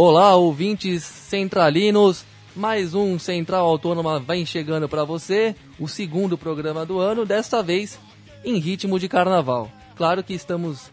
[0.00, 2.24] Olá, ouvintes centralinos.
[2.54, 7.98] Mais um Central Autônoma vem chegando para você, o segundo programa do ano, desta vez
[8.44, 9.68] em ritmo de carnaval.
[9.96, 10.92] Claro que estamos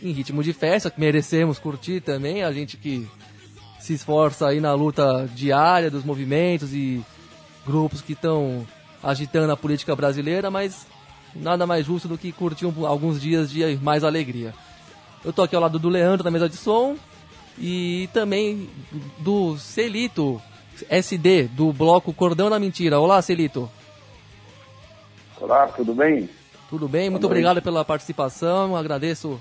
[0.00, 3.04] em ritmo de festa, que merecemos curtir também, a gente que
[3.80, 7.04] se esforça aí na luta diária dos movimentos e
[7.66, 8.64] grupos que estão
[9.02, 10.86] agitando a política brasileira, mas
[11.34, 14.54] nada mais justo do que curtir alguns dias de mais alegria.
[15.24, 16.96] Eu tô aqui ao lado do Leandro na mesa de som
[17.58, 18.68] e também
[19.18, 20.40] do Celito
[20.90, 23.00] SD, do bloco Cordão da Mentira.
[23.00, 23.70] Olá, Celito.
[25.40, 26.28] Olá, tudo bem?
[26.68, 29.40] Tudo bem, muito obrigado pela participação, agradeço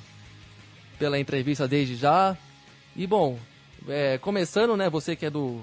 [0.99, 2.37] pela entrevista desde já.
[2.95, 3.37] E bom,
[3.87, 5.61] é, começando, né, você que é do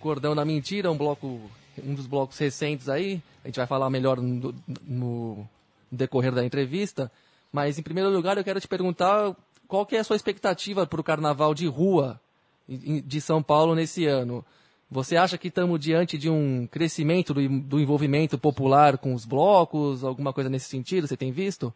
[0.00, 1.40] Cordão da Mentira, um bloco,
[1.82, 5.48] um dos blocos recentes aí, a gente vai falar melhor no, no
[5.90, 7.10] decorrer da entrevista,
[7.52, 9.34] mas em primeiro lugar eu quero te perguntar
[9.68, 12.20] qual que é a sua expectativa para o carnaval de rua
[12.68, 14.44] de São Paulo nesse ano?
[14.90, 20.04] Você acha que estamos diante de um crescimento do, do, envolvimento popular com os blocos,
[20.04, 21.06] alguma coisa nesse sentido?
[21.06, 21.72] Você tem visto?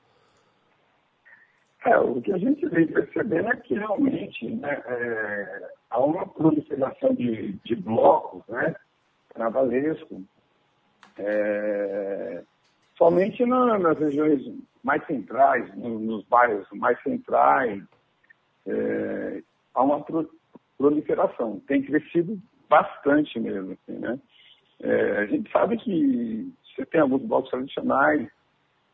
[1.86, 7.14] É, o que a gente vem percebendo é que realmente né, é, há uma proliferação
[7.14, 8.74] de, de blocos, né,
[11.18, 12.42] é,
[12.96, 14.42] somente na, nas regiões
[14.86, 17.82] mais centrais, no, nos bairros mais centrais,
[18.64, 19.42] é,
[19.74, 20.04] há uma
[20.78, 21.60] proliferação.
[21.66, 24.18] Tem crescido bastante mesmo, assim, né?
[24.80, 28.30] É, a gente sabe que você tem alguns blocos tradicionais,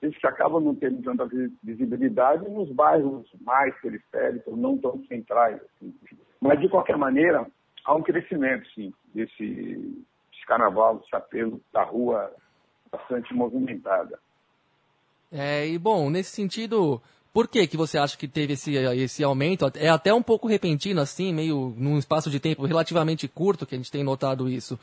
[0.00, 1.28] eles que acabam não tendo tanta
[1.62, 5.60] visibilidade nos bairros mais periféricos, não tão centrais.
[5.60, 5.94] Assim.
[6.40, 7.46] Mas, de qualquer maneira,
[7.84, 12.32] há um crescimento, sim, desse, desse carnaval, desse apelo da rua
[12.90, 14.18] bastante movimentada.
[15.32, 17.00] É, e bom, nesse sentido,
[17.32, 19.70] por que, que você acha que teve esse, esse aumento?
[19.76, 23.78] É até um pouco repentino, assim, meio num espaço de tempo relativamente curto que a
[23.78, 24.78] gente tem notado isso.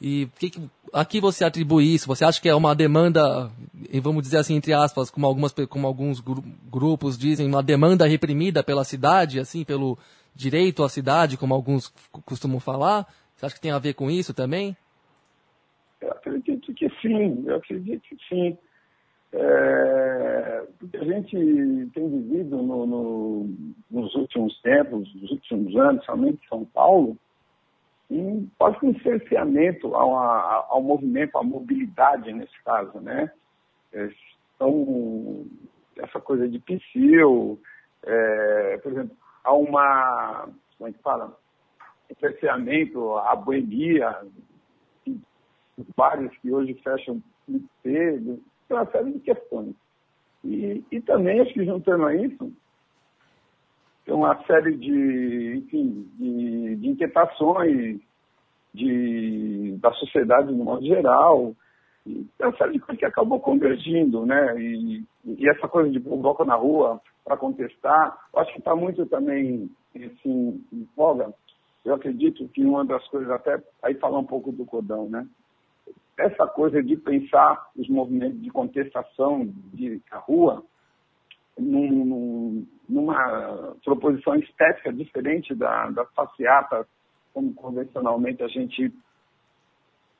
[0.00, 2.08] E que, que, a que você atribui isso?
[2.08, 3.48] Você acha que é uma demanda,
[4.02, 8.62] vamos dizer assim, entre aspas, como, algumas, como alguns gru grupos dizem, uma demanda reprimida
[8.64, 9.96] pela cidade, assim, pelo
[10.34, 11.92] direito à cidade, como alguns
[12.26, 13.06] costumam falar?
[13.36, 14.76] Você acha que tem a ver com isso também?
[16.00, 18.58] Eu acredito que sim, eu acredito que sim.
[19.36, 23.48] É, porque a gente tem vivido no, no,
[23.90, 27.18] nos últimos tempos, nos últimos anos, somente em São Paulo,
[28.08, 33.28] em quase um cerceamento ao, ao movimento, à mobilidade nesse caso, né?
[33.92, 34.08] É,
[34.54, 35.44] então,
[35.98, 37.60] essa coisa de psil,
[38.04, 41.36] é, por exemplo, há uma, como é que fala?
[42.20, 44.16] Cerceamento à boemia,
[45.96, 48.40] bares que hoje fecham muito cedo,
[48.74, 49.74] uma série de questões.
[50.44, 52.52] E, e também, acho que juntando a isso,
[54.04, 58.00] tem uma série de, enfim, de, de inquietações
[58.74, 61.54] de, da sociedade no modo geral,
[62.06, 64.60] e uma série de coisas que acabou convergindo, né?
[64.60, 69.06] E, e essa coisa de pôr bloco na rua para contestar, acho que está muito
[69.06, 71.32] também assim, em voga.
[71.84, 75.26] Eu acredito que uma das coisas, até aí falar um pouco do cordão, né?
[76.16, 80.64] Essa coisa de pensar os movimentos de contestação de rua
[81.58, 86.86] num, numa proposição estética diferente da, da passeata,
[87.32, 88.92] como convencionalmente a gente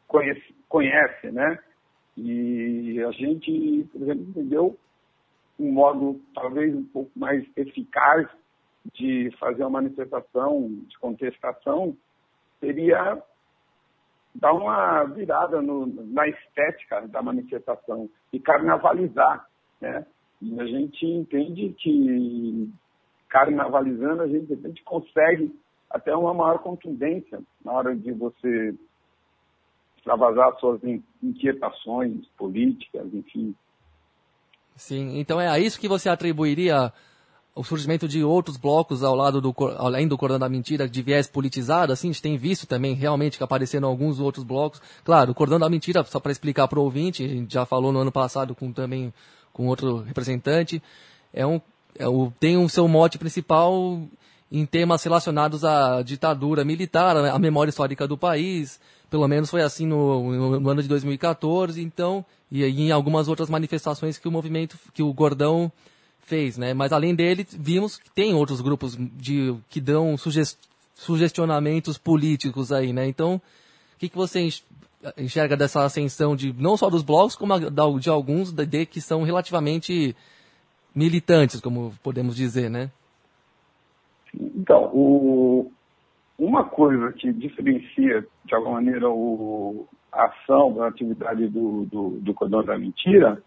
[0.07, 1.59] conhece, conhece, né?
[2.17, 4.79] E a gente, por exemplo, entendeu
[5.59, 8.29] um modo talvez um pouco mais eficaz
[8.93, 11.97] de fazer uma manifestação de contestação
[12.61, 13.23] seria
[14.35, 19.47] dar uma virada no, na estética da manifestação e carnavalizar,
[19.81, 20.05] né?
[20.43, 22.73] E a gente entende que
[23.29, 25.55] carnavalizando a gente, a gente consegue
[25.89, 28.75] até uma maior contundência na hora de você
[29.97, 30.81] extravasar suas
[31.23, 33.55] inquietações políticas, enfim.
[34.77, 36.93] Sim, então é a isso que você atribuiria
[37.55, 41.29] o surgimento de outros blocos ao lado do além do Cordão da Mentira de viés
[41.29, 44.83] politizado, assim, a gente tem visto também realmente que apareceram alguns outros blocos.
[45.05, 47.93] Claro, o Cordão da Mentira, só para explicar para o ouvinte, a gente já falou
[47.93, 49.15] no ano passado com também
[49.53, 50.83] com outro representante,
[51.33, 51.61] é um,
[51.97, 54.03] é o, tem um seu mote principal
[54.51, 59.87] em temas relacionados à ditadura militar, à memória histórica do país, pelo menos foi assim
[59.87, 64.77] no, no ano de 2014, então, e, e em algumas outras manifestações que o movimento,
[64.93, 65.71] que o Gordão
[66.25, 66.75] fez, né?
[66.75, 70.59] Mas além dele, vimos que tem outros grupos de, que dão sugest,
[70.95, 73.07] sugestionamentos políticos aí, né?
[73.07, 74.49] Então, o que, que você
[75.19, 77.55] enxerga dessa ascensão de não só dos blogs, como
[78.01, 80.17] de alguns de, que são relativamente
[80.95, 82.91] militantes, como podemos dizer, né?
[84.35, 85.71] Então, o,
[86.39, 92.35] uma coisa que diferencia, de alguma maneira, o, a ação, a atividade do, do, do
[92.35, 93.43] cordão da mentira,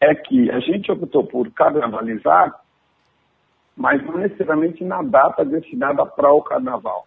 [0.00, 2.60] é que a gente optou por carnavalizar,
[3.76, 7.06] mas não necessariamente na data destinada para o carnaval.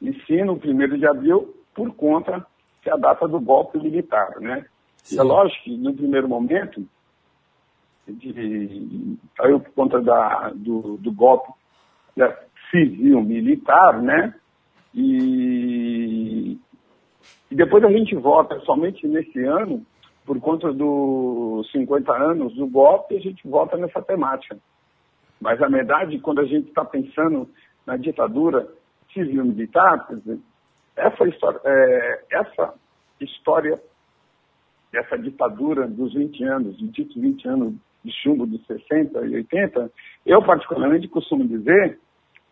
[0.00, 2.46] E sim no 1 de abril, por conta
[2.82, 4.64] que é a data do golpe militar, né?
[5.10, 6.86] E é lógico que, no primeiro momento,
[8.06, 11.52] de, saiu por conta da, do, do golpe
[12.70, 14.34] civil-militar, né?
[14.94, 16.58] E,
[17.50, 19.84] e depois a gente volta, somente nesse ano,
[20.26, 24.58] por conta dos 50 anos do golpe, a gente volta nessa temática.
[25.40, 27.48] Mas a verdade, quando a gente está pensando
[27.86, 28.68] na ditadura
[29.14, 30.08] civil-militar,
[30.96, 32.74] essa história, é, essa
[33.20, 33.80] história,
[35.22, 37.74] ditadura dos 20 anos, de ditos 20 anos
[38.04, 39.90] de chumbo dos 60 e 80,
[40.24, 42.00] eu particularmente costumo dizer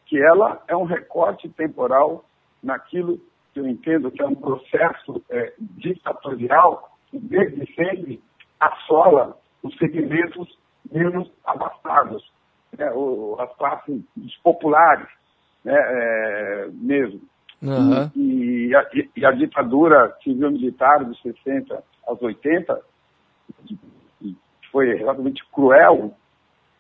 [0.07, 2.25] que ela é um recorte temporal
[2.63, 3.19] naquilo
[3.53, 8.23] que eu entendo que é um processo é, ditatorial desde sempre
[8.61, 10.59] assola os segmentos
[10.91, 12.31] menos abastados,
[12.77, 14.03] né, ou, as classes
[14.43, 15.09] populares
[15.65, 17.21] né, é, mesmo.
[17.63, 18.11] Uhum.
[18.15, 22.79] E, e, a, e, a, ditadura civil-militar dos 60 aos 80
[24.71, 26.15] foi relativamente cruel,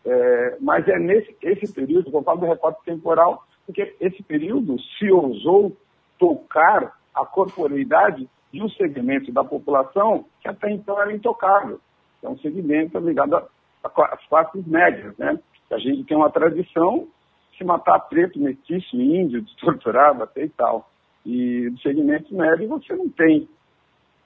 [0.05, 5.11] é, mas é nesse esse período, eu falo do recorte temporal, porque esse período se
[5.11, 5.75] ousou
[6.19, 11.81] tocar a corporeidade de um segmento da população que até então era intocável.
[12.23, 13.35] É um segmento ligado
[13.83, 15.39] às classes médias, né?
[15.73, 17.09] A gente tem uma tradição
[17.51, 20.89] de se matar preto, mestiço, índio, de torturar, bater e tal.
[21.27, 23.49] E no segmento médio você não tem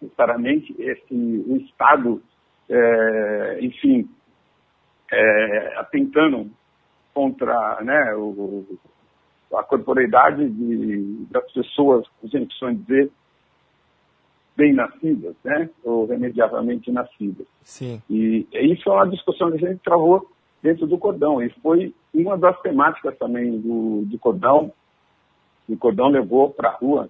[0.02, 2.22] necessariamente esse, o Estado
[2.68, 4.10] é, enfim,
[5.10, 6.50] é, atentando
[7.14, 8.78] contra né, o,
[9.54, 13.10] a corporeidade de, das pessoas, a gente costuma dizer,
[14.58, 17.46] bem nascidas, né, ou remediavelmente nascidas.
[17.62, 18.02] Sim.
[18.10, 20.28] E isso é uma discussão que a gente travou
[20.60, 24.72] dentro do cordão, e foi uma das temáticas também do, do cordão,
[25.68, 27.08] o cordão levou para a rua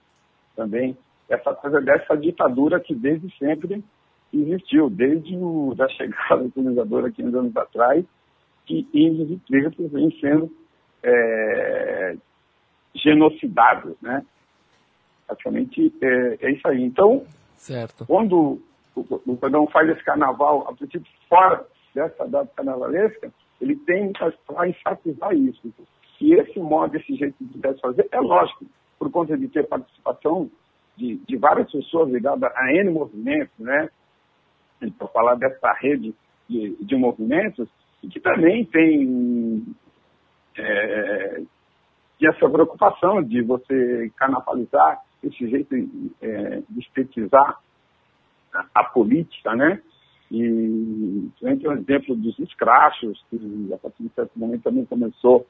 [0.55, 0.97] também
[1.29, 3.83] essa coisa dessa ditadura que desde sempre
[4.33, 8.05] existiu, desde o, da chegada do colonizador aqui uns anos atrás,
[8.67, 10.53] que índios e pretos vêm sendo
[11.03, 12.17] é,
[12.95, 14.25] genocidados, né?
[15.27, 16.83] Praticamente é, é, isso aí.
[16.83, 17.25] Então,
[17.59, 18.07] certo.
[18.07, 18.61] quando
[18.95, 24.13] o, o faz esse carnaval, a princípio, fora dessa data carnavalesca, ele tem
[24.47, 25.73] para enfatizar isso.
[26.17, 28.65] Que esse modo, esse jeito de fazer, é lógico,
[28.99, 30.51] por conta de ter participação
[30.97, 33.89] de, de várias pessoas ligadas a N movimentos, né?
[34.97, 36.15] para falar dessa rede
[36.49, 37.69] de, de, movimentos,
[38.01, 39.65] que também tem
[40.57, 41.43] é,
[42.23, 45.75] essa preocupação de você carnavalizar esse jeito
[46.21, 47.59] é, de estetizar
[48.53, 49.81] a, a, política, né?
[50.31, 55.47] E tem um exemplo dos escrachos, que a partir de certo momento também começou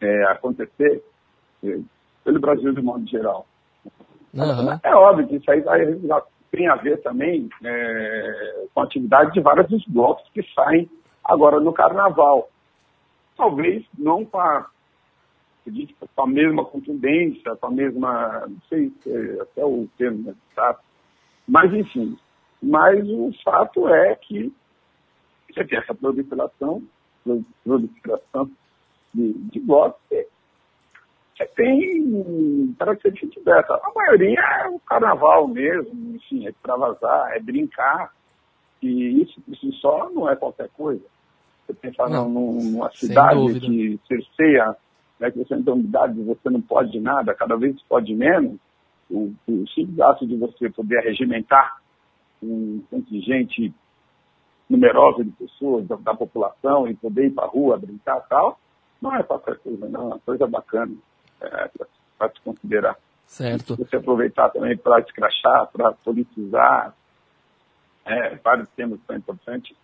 [0.00, 1.02] é, a acontecer
[1.64, 1.78] é,
[2.24, 3.46] pelo Brasil de modo geral.
[4.34, 4.78] Uhum.
[4.82, 5.84] É óbvio que isso aí vai
[6.52, 10.88] tem a ver também é, com a atividade de vários dos blocos que saem
[11.24, 12.50] agora no carnaval.
[13.36, 14.38] Talvez não com
[15.66, 20.34] a, com a mesma contundência, com a mesma, não sei é até o termo, né,
[20.54, 20.78] tá?
[21.46, 22.16] mas enfim.
[22.62, 24.52] Mas o fato é que
[25.48, 26.82] você tem essa proliferação,
[27.64, 28.50] proliferação
[29.12, 30.00] de, de blocos
[31.56, 33.74] tem característica diversa.
[33.74, 38.12] A maioria é o carnaval mesmo, enfim, é extravasar, é brincar.
[38.82, 41.02] E isso por si só não é qualquer coisa.
[41.66, 44.76] Você pensar não, numa cidade que cerceia,
[45.22, 48.58] né, que você tem umidade, você não pode nada, cada vez pode menos,
[49.08, 51.80] o, o simples ato de você poder regimentar
[52.42, 53.72] um contingente
[54.68, 58.58] numeroso de pessoas, da, da população, e poder ir para a rua, brincar e tal,
[59.00, 60.92] não é qualquer coisa, não, é uma coisa bacana
[61.40, 61.70] é,
[62.18, 62.96] para se considerar.
[63.24, 63.76] Certo.
[63.76, 66.94] Você aproveitar também para escrachar, para politizar,
[68.04, 69.76] é, vários temas que são importantes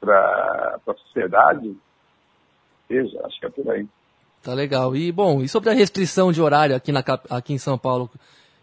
[0.00, 1.76] para a sociedade,
[2.88, 3.86] seja, acho que é por aí.
[4.42, 4.96] Tá legal.
[4.96, 8.10] E, bom, e sobre a restrição de horário aqui, na, aqui em São Paulo,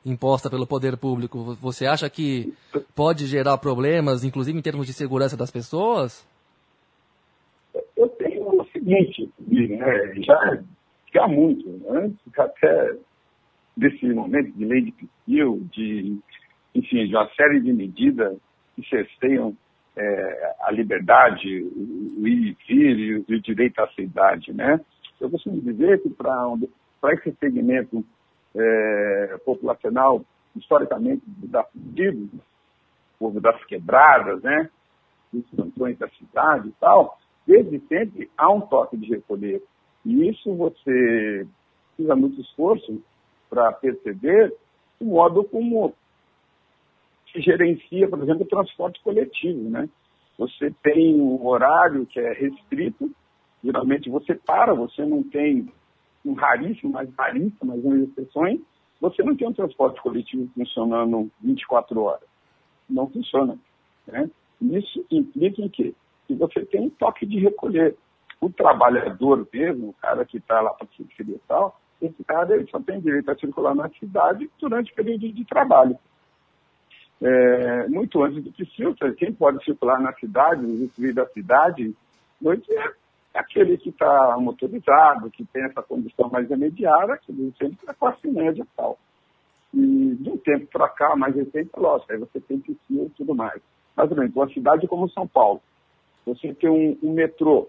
[0.05, 2.53] imposta pelo poder público, você acha que
[2.95, 6.27] pode gerar problemas, inclusive em termos de segurança das pessoas?
[7.95, 10.63] Eu tenho o seguinte, né, já
[11.11, 12.95] que há muito, antes até
[13.75, 16.17] desse momento de lei de perfil, de,
[16.73, 18.35] enfim, de uma série de medidas
[18.75, 19.55] que cerceiam
[19.95, 24.79] é, a liberdade, o, o ir e vir e o, direito à cidade, né?
[25.19, 26.33] Eu costumo dizer que para
[26.99, 28.03] para esse segmento
[28.55, 30.23] é, populacional,
[30.55, 32.29] historicamente, da fudido,
[33.19, 34.69] povo das quebradas, né?
[35.31, 39.61] Dos cantões da cidade e tal, desde sempre há um toque de recolher.
[40.05, 41.45] E isso você
[41.95, 43.01] precisa muito esforço
[43.49, 44.53] para perceber
[44.99, 45.93] o modo como
[47.31, 49.89] se gerencia, por exemplo, o transporte coletivo, né?
[50.37, 53.11] Você tem um horário que é restrito,
[53.63, 55.71] geralmente você para, você não tem
[56.25, 58.59] um raríssimo, mas raríssimo, mas umas exceções,
[58.99, 62.27] você não tem um transporte coletivo funcionando 24 horas.
[62.89, 63.57] Não funciona.
[64.07, 64.29] Né?
[64.61, 65.93] Isso implica em quê?
[66.27, 67.95] Que você tem um toque de recolher.
[68.39, 72.69] O trabalhador mesmo, o cara que está lá para periferia e tal, esse cara ele
[72.69, 75.97] só tem direito a circular na cidade durante o período de trabalho.
[77.19, 81.95] É, muito antes do que filtra, quem pode circular na cidade, usufruir da cidade,
[82.39, 82.93] noite é
[83.37, 88.63] aquele que está motorizado, que tem essa condição mais imediata, que sempre é classe média
[88.63, 88.97] e tal.
[89.73, 93.35] E de um tempo para cá, mais recente, lógico, aí você tem que e tudo
[93.35, 93.61] mais.
[93.95, 95.61] Mas, por exemplo, uma cidade como São Paulo,
[96.25, 97.67] você tem um, um metrô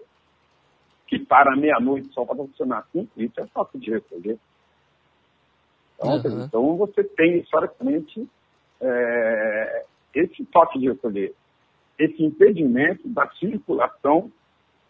[1.07, 4.37] que para meia-noite só para funcionar cinco, isso é fácil de recolher.
[5.95, 6.45] Então, uhum.
[6.45, 8.29] então você tem, historicamente,
[8.79, 11.33] é, esse toque de recolher,
[11.97, 14.31] esse impedimento da circulação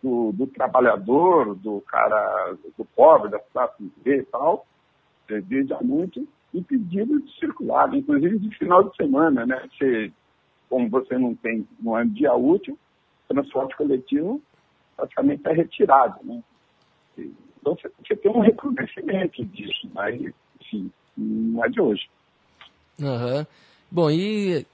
[0.01, 4.65] do, do, trabalhador, do cara, do pobre, da classe B e tal,
[5.29, 9.69] é, desde há muito, impedido de circular, inclusive de final de semana, né?
[9.71, 10.11] Você,
[10.69, 12.77] como você não tem, não é dia útil,
[13.27, 14.41] transporte coletivo
[14.99, 16.43] praticamente é retirado, né?
[17.17, 20.19] Então você, você tem um reconhecimento disso, mas,
[20.61, 22.09] enfim, não é de hoje.
[22.99, 23.45] Uhum.
[23.91, 24.65] Bom, e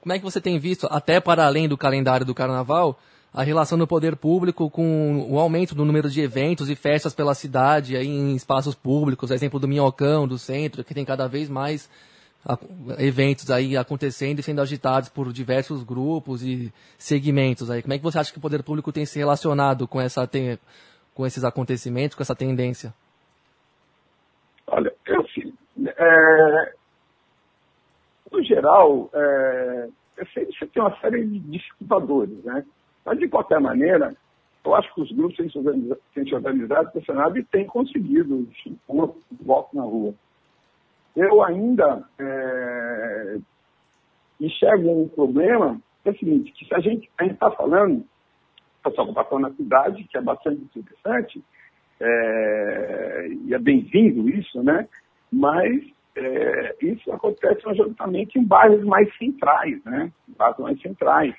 [0.00, 2.98] como é que você tem visto, até para além do calendário do carnaval,
[3.34, 7.34] a relação do poder público com o aumento do número de eventos e festas pela
[7.34, 11.88] cidade, aí em espaços públicos, exemplo do Minhocão, do centro, que tem cada vez mais
[12.98, 17.80] eventos aí acontecendo e sendo agitados por diversos grupos e segmentos aí.
[17.80, 20.28] Como é que você acha que o poder público tem se relacionado com essa
[21.14, 22.92] com esses acontecimentos, com essa tendência?
[24.66, 25.52] Olha, eu assim,
[25.86, 26.72] é,
[28.30, 32.64] no geral, é, você tem uma série de dificultadores, né?
[33.04, 34.14] Mas, de qualquer maneira,
[34.64, 38.48] eu acho que os grupos têm se organizado, têm se organizado pressionado e têm conseguido
[38.66, 40.14] impor voto na rua.
[41.16, 43.38] Eu ainda é,
[44.40, 48.04] enxergo um problema, que é o seguinte, que se a gente está falando
[48.84, 51.42] essa ocupação na cidade, que é bastante interessante,
[52.00, 54.88] é, e é bem-vindo isso, né?
[55.30, 55.82] Mas
[56.16, 60.10] é, isso acontece majoritariamente em bairros mais centrais, né?
[60.36, 61.34] Bairros mais centrais.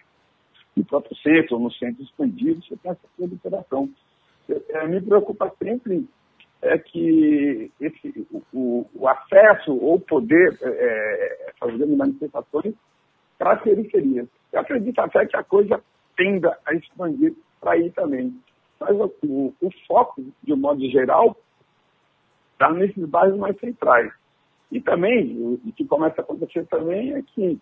[0.75, 3.89] No próprio centro, ou no centro expandido, você tem essa proliferação.
[4.69, 6.07] É, me preocupa sempre
[6.63, 12.73] é que esse, o, o acesso ou poder é, é fazer manifestações
[13.37, 14.25] para a periferia.
[14.51, 15.83] Eu acredito até que a coisa
[16.15, 18.39] tenda a expandir para aí também.
[18.79, 21.35] Mas o, o, foco, de um modo geral,
[22.53, 24.11] está nesses bairros mais centrais.
[24.71, 27.59] E também, o que começa a acontecer também é que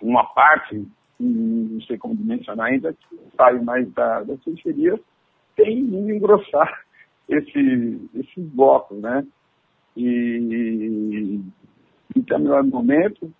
[0.00, 0.86] uma parte,
[1.22, 5.00] não sei como dimensionar ainda, que sai mais da, das periferias,
[5.56, 6.84] tem ido engrossar
[7.28, 9.26] esse, esses blocos, né?
[9.96, 11.40] E
[12.16, 13.32] em determinado momento,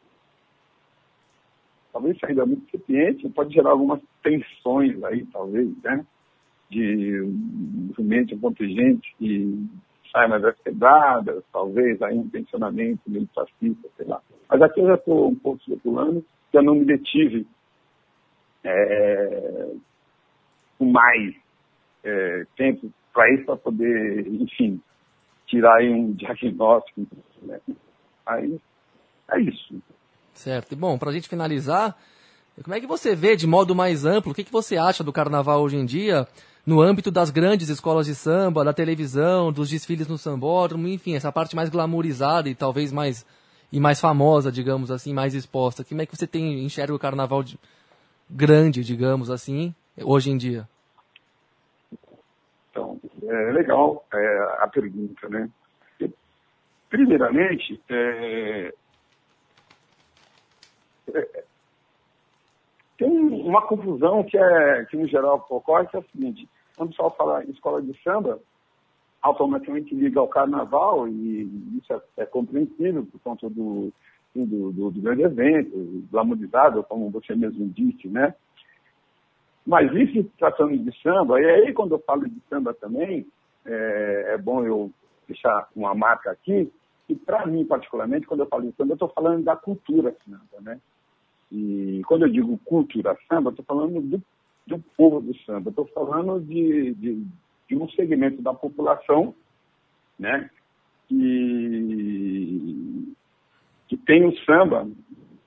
[1.92, 6.04] talvez ainda muito incipiente, pode gerar algumas tensões aí, talvez, né?
[6.70, 7.22] De
[7.88, 9.68] movimento contingente que
[10.12, 14.20] sai mais das quebradas, talvez aí um pensionamento meio fascista, sei lá.
[14.48, 17.46] Mas aqui eu já estou um pouco que eu não me detive
[18.64, 19.70] é,
[20.78, 21.34] com mais
[22.04, 24.80] é, tempo para isso, para poder, enfim,
[25.46, 27.06] tirar aí um diagnóstico.
[27.42, 27.60] Né?
[28.26, 28.60] Aí
[29.32, 29.74] é isso.
[30.32, 30.72] Certo.
[30.72, 31.96] E bom, para a gente finalizar,
[32.62, 35.12] como é que você vê de modo mais amplo, o que, que você acha do
[35.12, 36.26] carnaval hoje em dia?
[36.64, 41.32] no âmbito das grandes escolas de samba, da televisão, dos desfiles no sambódromo, enfim, essa
[41.32, 43.24] parte mais glamourizada e talvez mais
[43.72, 45.84] e mais famosa, digamos assim, mais exposta.
[45.84, 47.58] Como é que você tem enxerga o carnaval de,
[48.30, 50.68] grande, digamos assim, hoje em dia?
[52.70, 55.50] Então, é legal é, a pergunta, né?
[56.88, 58.72] Primeiramente, é,
[61.14, 61.44] é,
[62.98, 66.92] tem uma confusão que, é, que no geral ocorre, que é o seguinte, quando o
[66.92, 68.40] pessoal fala em escola de samba,
[69.22, 73.92] automaticamente liga ao carnaval, e isso é, é compreensível por conta do,
[74.34, 78.34] do, do, do grande evento, glamorizado, como você mesmo disse, né?
[79.66, 83.26] Mas isso tratando de samba, e aí quando eu falo de samba também,
[83.64, 84.90] é, é bom eu
[85.28, 86.72] deixar uma marca aqui,
[87.06, 90.60] que para mim, particularmente, quando eu falo de samba, eu estou falando da cultura samba,
[90.60, 90.80] né?
[91.52, 94.22] E quando eu digo cultura samba, estou falando do,
[94.66, 97.26] do, povo do samba, estou falando de, de,
[97.68, 99.34] de, um segmento da população,
[100.18, 100.48] né?
[101.08, 101.16] Que,
[103.90, 104.88] que tem o samba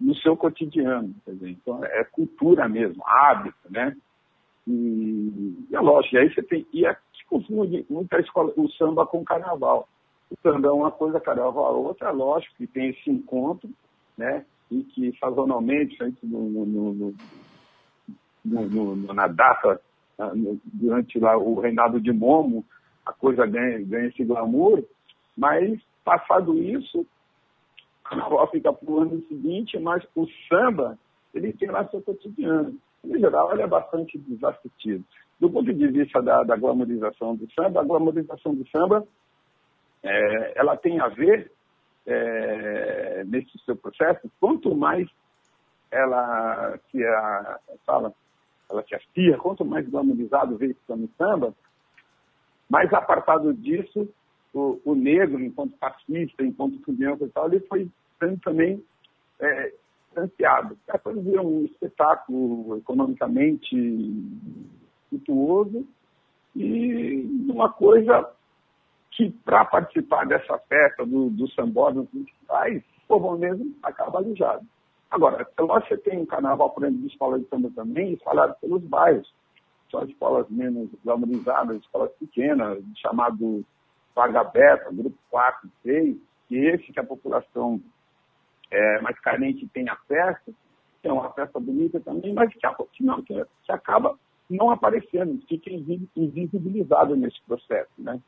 [0.02, 3.96] no seu cotidiano, então é cultura mesmo, hábito, né?
[4.68, 8.70] E, e é lógico, e aí você tem, e é, se confunde muita escola, o
[8.72, 9.88] samba com o carnaval.
[10.30, 13.70] O samba é uma coisa, carnaval é outra, é lógico que tem esse encontro,
[14.18, 14.46] né?
[14.70, 17.16] E que sazonalmente, no, no,
[18.44, 19.80] no, na data,
[20.66, 22.66] durante lá o reinado de Momo,
[23.06, 24.84] a coisa ganha, ganha esse glamour,
[25.38, 27.08] mas passado isso,
[28.34, 30.98] carnaval fica para o ano seguinte, mas o samba,
[31.34, 32.75] ele tem lá seu cotidiano.
[33.04, 35.04] Em geral, ele é bastante desassistido.
[35.40, 39.06] Do ponto de vista da, da glamorização do samba, a glamorização do samba,
[40.02, 41.52] é, ela tem a ver,
[42.06, 45.08] é, nesse seu processo, quanto mais
[45.92, 48.13] ela se a, fala,
[48.70, 51.54] ela se afia, quanto mais glamorizado vê esse samba,
[52.70, 54.08] mais apartado disso,
[54.54, 57.90] o, o negro, enquanto fascista, enquanto criança e tal, ele foi
[58.24, 58.84] sendo também
[59.39, 59.74] é,
[60.08, 60.77] distanciado.
[60.89, 63.75] A coisa um espetáculo economicamente
[65.12, 65.86] virtuoso
[66.56, 68.30] e uma coisa
[69.12, 74.65] que, para participar dessa festa do, do sambódromo principais, o povo mesmo acaba alijado.
[75.12, 78.13] Agora, é lógico que você tem um carnaval, por exemplo, de escola de samba também,
[78.13, 79.32] espalhado pelos bairros.
[79.92, 83.63] São escolas menos glamorizadas, escolas pequenas, chamado
[84.15, 87.79] Vaga Beta, Grupo 4, 6, que esse que a população
[88.74, 90.53] é, mais carente tem acesso,
[91.03, 92.59] é uma festa bonita também, mas que,
[92.94, 94.18] que, não, que, que acaba
[94.50, 95.70] não aparecendo, fica
[96.16, 97.92] invisibilizado nesse processo.
[97.98, 98.20] Né?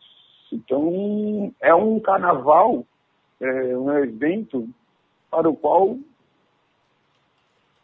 [0.51, 2.85] Então, é um carnaval,
[3.39, 4.67] é um evento
[5.29, 5.97] para o qual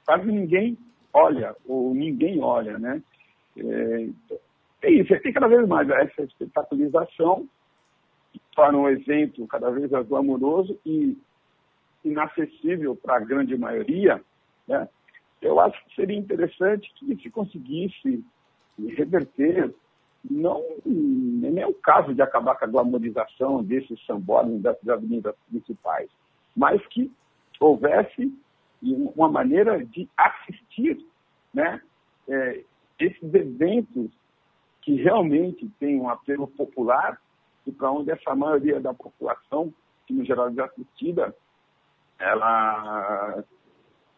[0.05, 0.77] quase ninguém
[1.13, 3.01] olha, ou ninguém olha, né?
[3.57, 4.09] É,
[4.83, 7.47] é isso, tem cada vez mais essa espetaculização
[8.55, 11.17] para um evento cada vez mais glamouroso e
[12.03, 14.21] inacessível para a grande maioria,
[14.67, 14.87] né?
[15.41, 18.23] eu acho que seria interessante que se conseguisse
[18.77, 19.73] reverter,
[20.29, 26.09] não nem é o caso de acabar com a glamorização desses sambódromos das avenidas principais,
[26.55, 27.11] mas que
[27.59, 28.31] houvesse
[28.81, 31.03] uma maneira de assistir
[31.53, 31.81] né,
[32.27, 32.63] é,
[32.99, 34.11] esses eventos
[34.81, 37.19] que realmente têm um apelo popular
[37.65, 39.71] e para onde essa maioria da população,
[40.07, 41.35] que no geral é assistida,
[42.21, 43.43] ela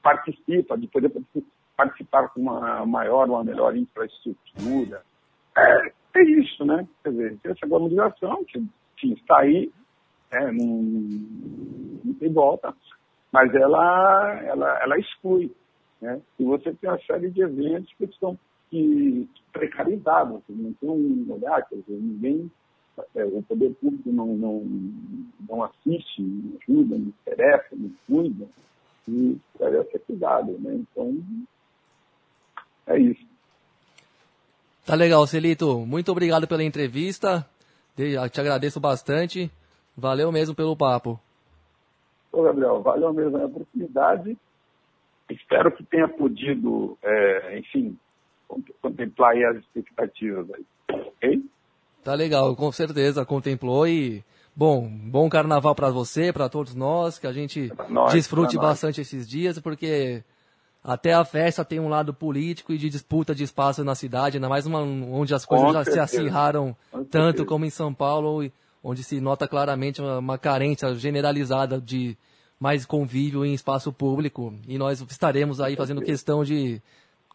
[0.02, 1.12] participa, de poder
[1.76, 5.02] participar com uma maior, uma melhor infraestrutura.
[5.58, 6.88] É, é isso, né?
[7.04, 9.72] Quer dizer, essa globalização que está aí,
[10.32, 10.82] é, não,
[12.04, 12.76] não tem volta,
[13.32, 15.52] mas ela, ela, ela exclui.
[16.02, 16.22] Né?
[16.40, 18.38] E você tem uma série de eventos que estão
[18.70, 22.52] que, precarizados, não tem um olhar, quer dizer, ninguém
[23.16, 24.64] é, o poder público não, não,
[25.50, 27.73] não assiste, não ajuda, não interessa,
[28.14, 28.46] cuida,
[29.08, 30.76] e deve ser cuidado, né?
[30.76, 31.24] Então,
[32.86, 33.26] é isso.
[34.86, 35.80] Tá legal, Celito.
[35.80, 37.46] Muito obrigado pela entrevista.
[37.96, 39.52] Te agradeço bastante.
[39.98, 41.20] Valeu mesmo pelo papo.
[42.32, 44.38] Ô, Gabriel, valeu mesmo a oportunidade.
[45.30, 47.98] Espero que tenha podido, é, enfim,
[48.82, 50.66] contemplar as expectativas aí.
[50.90, 51.46] Ok?
[52.04, 54.24] Tá legal, com certeza contemplou e
[54.56, 59.28] bom, bom carnaval para você, para todos nós, que a gente nós, desfrute bastante esses
[59.28, 60.24] dias, porque
[60.84, 64.50] até a festa tem um lado político e de disputa de espaço na cidade, ainda
[64.50, 66.08] mais uma, onde as coisas com já certeza.
[66.08, 67.46] se acirraram com tanto certeza.
[67.46, 68.50] como em São Paulo,
[68.84, 72.18] onde se nota claramente uma, uma carência generalizada de
[72.60, 74.54] mais convívio em espaço público.
[74.68, 76.82] E nós estaremos aí fazendo questão de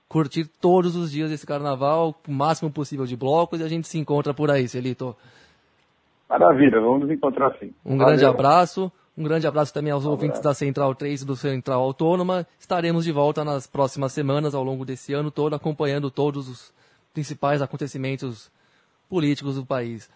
[0.09, 3.99] curtir todos os dias esse carnaval, o máximo possível de blocos, e a gente se
[3.99, 5.15] encontra por aí, Celito.
[6.29, 7.73] Maravilha, vamos nos encontrar sim.
[7.85, 8.07] Um Valeu.
[8.07, 8.93] grande abraço.
[9.17, 12.47] Um grande abraço também aos um ouvintes da Central 3 do Central Autônoma.
[12.61, 16.73] Estaremos de volta nas próximas semanas, ao longo desse ano todo, acompanhando todos os
[17.13, 18.49] principais acontecimentos
[19.09, 20.09] políticos do país.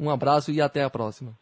[0.00, 1.32] Um abraço e até a próxima.